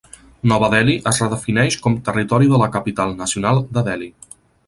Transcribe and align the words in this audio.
Nova 0.51 0.69
Delhi 0.73 0.95
es 1.11 1.19
redefineix 1.23 1.77
com 1.83 1.99
Territori 2.09 2.51
de 2.53 2.61
la 2.63 2.71
Capital 2.79 3.15
Nacional 3.23 3.65
de 3.79 3.87
Delhi. 3.91 4.09